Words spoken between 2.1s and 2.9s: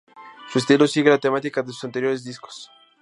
discos.